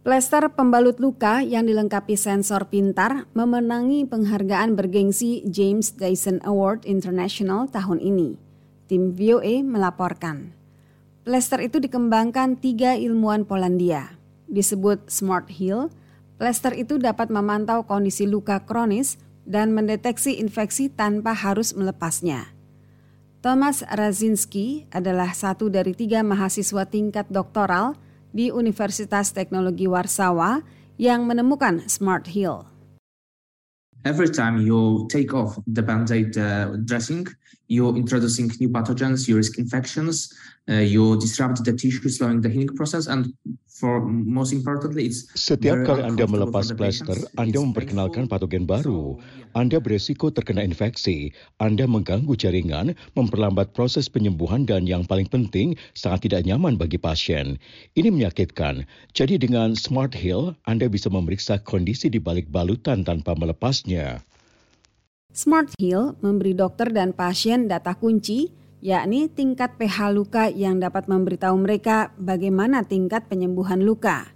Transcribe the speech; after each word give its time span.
Plester 0.00 0.48
pembalut 0.56 0.96
luka 0.96 1.44
yang 1.44 1.68
dilengkapi 1.68 2.16
sensor 2.16 2.72
pintar 2.72 3.28
memenangi 3.36 4.08
penghargaan 4.08 4.72
bergengsi 4.72 5.44
James 5.44 5.92
Dyson 5.92 6.40
Award 6.40 6.88
International 6.88 7.68
tahun 7.68 8.00
ini. 8.00 8.40
Tim 8.88 9.12
VOA 9.12 9.60
melaporkan. 9.60 10.56
Plester 11.20 11.60
itu 11.60 11.84
dikembangkan 11.84 12.56
tiga 12.56 12.96
ilmuwan 12.96 13.44
Polandia. 13.44 14.16
Disebut 14.48 15.04
Smart 15.12 15.52
Heal, 15.52 15.92
plester 16.40 16.72
itu 16.72 16.96
dapat 16.96 17.28
memantau 17.28 17.84
kondisi 17.84 18.24
luka 18.24 18.64
kronis 18.64 19.20
dan 19.44 19.76
mendeteksi 19.76 20.40
infeksi 20.40 20.88
tanpa 20.88 21.36
harus 21.36 21.76
melepasnya. 21.76 22.48
Thomas 23.44 23.84
Razinski 23.84 24.88
adalah 24.96 25.36
satu 25.36 25.68
dari 25.68 25.92
tiga 25.92 26.24
mahasiswa 26.24 26.88
tingkat 26.88 27.28
doktoral 27.28 28.00
di 28.30 28.50
Universitas 28.50 29.34
Teknologi 29.34 29.86
Warsawa 29.86 30.62
yang 31.00 31.26
menemukan 31.26 31.86
Smart 31.86 32.30
Heal. 32.30 32.66
Every 34.00 34.32
time 34.32 34.64
you 34.64 35.04
take 35.12 35.36
off 35.36 35.60
the 35.68 35.84
band-aid 35.84 36.32
uh, 36.40 36.80
dressing, 36.88 37.28
you're 37.70 37.94
introducing 37.94 38.50
new 38.58 38.68
pathogens, 38.68 39.30
you 39.30 39.38
risk 39.38 39.56
infections, 39.56 40.34
uh, 40.66 40.82
you 40.82 41.14
disrupt 41.22 41.62
the 41.62 41.70
tissue, 41.70 42.10
slowing 42.10 42.42
the 42.42 42.50
healing 42.50 42.74
process, 42.74 43.06
and 43.06 43.30
for 43.78 44.02
most 44.02 44.50
importantly, 44.50 45.06
it's 45.06 45.30
Setiap 45.38 45.86
kali 45.86 46.02
Anda 46.02 46.26
melepas 46.26 46.74
plester, 46.74 47.14
Anda 47.38 47.62
memperkenalkan 47.62 48.26
patogen 48.26 48.66
baru. 48.66 49.16
Anda 49.54 49.78
beresiko 49.78 50.34
terkena 50.34 50.66
infeksi, 50.66 51.30
Anda 51.62 51.86
mengganggu 51.86 52.34
jaringan, 52.34 52.98
memperlambat 53.14 53.70
proses 53.70 54.10
penyembuhan 54.10 54.66
dan 54.66 54.90
yang 54.90 55.06
paling 55.06 55.30
penting, 55.30 55.78
sangat 55.94 56.26
tidak 56.26 56.44
nyaman 56.50 56.74
bagi 56.74 56.98
pasien. 56.98 57.54
Ini 57.94 58.10
menyakitkan. 58.10 58.82
Jadi 59.14 59.38
dengan 59.38 59.78
Smart 59.78 60.12
Heal, 60.12 60.58
Anda 60.66 60.90
bisa 60.90 61.06
memeriksa 61.06 61.62
kondisi 61.62 62.10
di 62.10 62.18
balik 62.18 62.50
balutan 62.50 63.06
tanpa 63.06 63.38
melepasnya. 63.38 64.26
Smart 65.30 65.70
Heal 65.78 66.18
memberi 66.18 66.58
dokter 66.58 66.90
dan 66.90 67.14
pasien 67.14 67.70
data 67.70 67.94
kunci, 67.94 68.50
yakni 68.82 69.30
tingkat 69.30 69.78
pH 69.78 70.10
luka 70.10 70.50
yang 70.50 70.82
dapat 70.82 71.06
memberitahu 71.06 71.54
mereka 71.54 72.10
bagaimana 72.18 72.82
tingkat 72.82 73.30
penyembuhan 73.30 73.78
luka. 73.86 74.34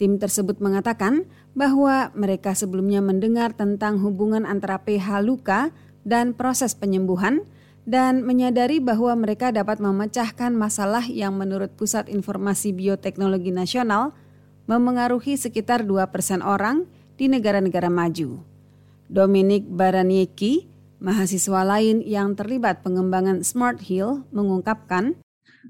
Tim 0.00 0.16
tersebut 0.16 0.56
mengatakan 0.64 1.28
bahwa 1.52 2.08
mereka 2.16 2.56
sebelumnya 2.56 3.04
mendengar 3.04 3.52
tentang 3.52 4.00
hubungan 4.00 4.48
antara 4.48 4.80
pH 4.80 5.20
luka 5.20 5.76
dan 6.08 6.32
proses 6.32 6.72
penyembuhan 6.72 7.44
dan 7.84 8.24
menyadari 8.24 8.80
bahwa 8.80 9.12
mereka 9.20 9.52
dapat 9.52 9.76
memecahkan 9.76 10.56
masalah 10.56 11.04
yang 11.04 11.36
menurut 11.36 11.68
Pusat 11.76 12.08
Informasi 12.08 12.72
Bioteknologi 12.72 13.52
Nasional 13.52 14.16
memengaruhi 14.64 15.36
sekitar 15.36 15.84
2% 15.84 16.40
orang 16.40 16.88
di 17.20 17.28
negara-negara 17.28 17.92
maju. 17.92 18.49
Dominic 19.10 19.66
Baraniecki, 19.66 20.70
mahasiswa 21.02 21.66
lain 21.66 21.98
yang 22.06 22.38
terlibat 22.38 22.86
pengembangan 22.86 23.42
Smart 23.42 23.82
Hill, 23.82 24.22
mengungkapkan 24.30 25.18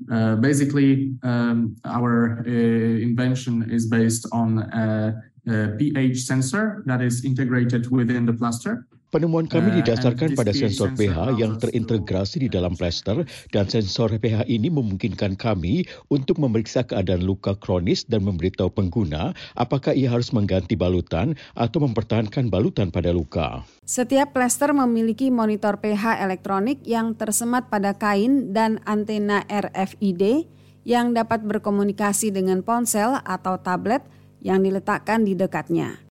Uh, 0.09 0.33
basically, 0.37 1.13
um, 1.27 1.77
our 1.85 2.41
uh, 2.47 2.97
invention 3.03 3.69
is 3.69 3.85
based 3.85 4.25
on 4.33 4.59
a, 4.73 5.13
a 5.51 5.77
pH 5.77 6.25
sensor 6.25 6.83
that 6.87 7.03
is 7.03 7.25
integrated 7.27 7.91
within 7.91 8.25
the 8.25 8.33
plaster. 8.33 8.87
Penemuan 9.11 9.51
kami 9.51 9.75
uh, 9.75 9.83
didasarkan 9.83 10.39
pada 10.39 10.55
sensor 10.55 10.95
pH 10.95 11.35
yang 11.35 11.59
terintegrasi 11.59 12.47
di 12.47 12.49
dalam 12.49 12.79
plester 12.79 13.27
dan 13.51 13.67
sensor 13.67 14.15
pH 14.15 14.47
ini 14.47 14.71
memungkinkan 14.71 15.35
kami 15.35 15.83
untuk 16.15 16.39
memeriksa 16.39 16.87
keadaan 16.87 17.27
luka 17.27 17.59
kronis 17.59 18.07
dan 18.07 18.23
memberitahu 18.23 18.71
pengguna 18.71 19.35
apakah 19.59 19.99
ia 19.99 20.15
harus 20.15 20.31
mengganti 20.31 20.79
balutan 20.79 21.35
atau 21.59 21.83
mempertahankan 21.83 22.55
balutan 22.55 22.95
pada 22.95 23.11
luka. 23.11 23.67
Setiap 23.83 24.31
plester 24.31 24.71
memiliki 24.71 25.27
monitor 25.35 25.83
pH 25.83 26.23
elektronik 26.23 26.79
yang 26.87 27.19
tersemat 27.19 27.67
pada 27.67 27.99
kain 27.99 28.55
dan 28.55 28.79
antena 28.87 29.43
RFID 29.51 30.47
yang 30.87 31.19
dapat 31.19 31.43
berkomunikasi 31.43 32.31
dengan 32.31 32.63
ponsel 32.63 33.19
atau 33.27 33.59
tablet 33.59 34.07
yang 34.39 34.63
diletakkan 34.63 35.27
di 35.27 35.35
dekatnya. 35.35 36.10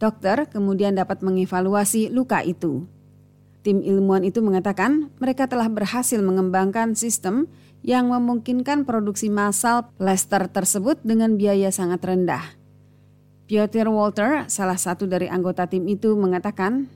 Dokter 0.00 0.48
kemudian 0.48 0.96
dapat 0.96 1.20
mengevaluasi 1.20 2.08
luka 2.08 2.40
itu. 2.40 2.88
Tim 3.60 3.84
ilmuwan 3.84 4.24
itu 4.24 4.40
mengatakan 4.40 5.12
mereka 5.20 5.44
telah 5.44 5.68
berhasil 5.68 6.16
mengembangkan 6.24 6.96
sistem 6.96 7.44
yang 7.84 8.08
memungkinkan 8.08 8.88
produksi 8.88 9.28
massal 9.28 9.92
plester 10.00 10.48
tersebut 10.48 10.96
dengan 11.04 11.36
biaya 11.36 11.68
sangat 11.68 12.00
rendah. 12.00 12.56
Piotr 13.44 13.92
Walter, 13.92 14.48
salah 14.48 14.80
satu 14.80 15.04
dari 15.04 15.28
anggota 15.28 15.68
tim 15.68 15.84
itu, 15.84 16.16
mengatakan, 16.16 16.88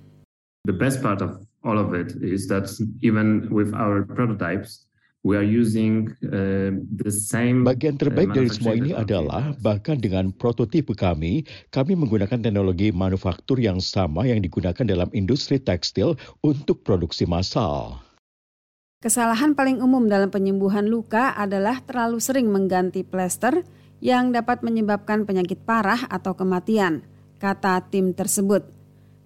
The 0.64 0.72
best 0.72 1.04
part 1.04 1.20
of 1.20 1.44
all 1.60 1.76
of 1.76 1.92
it 1.92 2.16
is 2.24 2.48
that 2.48 2.72
even 3.04 3.52
with 3.52 3.76
our 3.76 4.00
prototypes, 4.08 4.88
we 5.24 5.34
are 5.40 5.44
using 5.44 6.12
uh, 6.28 6.70
the 7.00 7.08
same. 7.08 7.64
Bagian 7.64 7.96
terbaik 7.96 8.36
dari 8.36 8.52
semua 8.52 8.76
ini 8.76 8.92
adalah 8.92 9.56
bahkan 9.64 9.96
dengan 9.96 10.30
prototipe 10.30 10.92
kami, 10.92 11.48
kami 11.72 11.96
menggunakan 11.96 12.38
teknologi 12.38 12.92
manufaktur 12.92 13.56
yang 13.56 13.80
sama 13.80 14.28
yang 14.28 14.44
digunakan 14.44 14.84
dalam 14.84 15.08
industri 15.16 15.56
tekstil 15.56 16.14
untuk 16.44 16.84
produksi 16.84 17.24
massal. 17.24 18.04
Kesalahan 19.00 19.52
paling 19.52 19.84
umum 19.84 20.08
dalam 20.08 20.32
penyembuhan 20.32 20.88
luka 20.88 21.36
adalah 21.36 21.80
terlalu 21.84 22.20
sering 22.20 22.48
mengganti 22.48 23.04
plester 23.04 23.64
yang 24.00 24.32
dapat 24.32 24.60
menyebabkan 24.60 25.24
penyakit 25.28 25.60
parah 25.64 26.08
atau 26.08 26.36
kematian, 26.36 27.04
kata 27.40 27.84
tim 27.88 28.12
tersebut. 28.16 28.64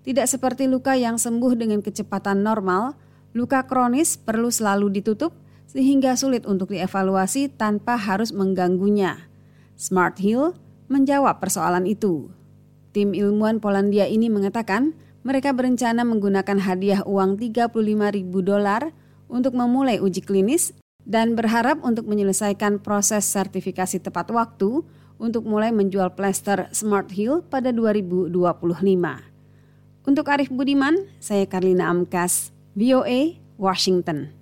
Tidak 0.03 0.26
seperti 0.26 0.66
luka 0.70 0.94
yang 0.98 1.19
sembuh 1.19 1.54
dengan 1.58 1.78
kecepatan 1.82 2.42
normal, 2.42 2.98
luka 3.34 3.66
kronis 3.70 4.19
perlu 4.19 4.50
selalu 4.50 4.98
ditutup 4.98 5.31
sehingga 5.69 6.17
sulit 6.17 6.49
untuk 6.49 6.73
dievaluasi 6.73 7.53
tanpa 7.53 8.01
harus 8.01 8.33
mengganggunya. 8.33 9.29
Smart 9.77 10.17
Hill 10.19 10.56
menjawab 10.89 11.39
persoalan 11.39 11.84
itu. 11.84 12.33
Tim 12.97 13.12
ilmuwan 13.12 13.61
Polandia 13.61 14.09
ini 14.09 14.33
mengatakan 14.33 14.97
mereka 15.23 15.53
berencana 15.53 16.09
menggunakan 16.09 16.59
hadiah 16.65 17.05
uang 17.05 17.37
35 17.37 17.69
ribu 18.17 18.41
dolar 18.41 18.97
untuk 19.29 19.53
memulai 19.53 20.01
uji 20.01 20.25
klinis 20.25 20.73
dan 21.05 21.37
berharap 21.37 21.85
untuk 21.85 22.09
menyelesaikan 22.09 22.81
proses 22.81 23.29
sertifikasi 23.29 24.00
tepat 24.00 24.33
waktu 24.33 24.83
untuk 25.21 25.45
mulai 25.45 25.69
menjual 25.69 26.17
plester 26.17 26.73
Smart 26.73 27.12
Hill 27.12 27.45
pada 27.45 27.69
2025. 27.71 28.33
Untuk 30.09 30.25
Arif 30.33 30.49
Budiman, 30.49 31.05
saya 31.21 31.45
Karlina 31.45 31.93
Amkas, 31.93 32.49
VOA, 32.73 33.37
Washington. 33.61 34.33